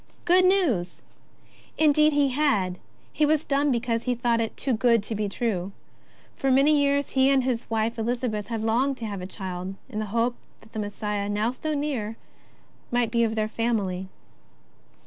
[0.25, 1.03] Good news!
[1.77, 2.79] Indeed he had;
[3.13, 5.73] he was dumb because he had thought it too good to be true.
[6.35, 9.99] For many years he and his wife Elizabeth had longed to have a child, in
[9.99, 12.17] the hope that the Messiah, now so near,
[12.89, 14.07] might be of their family.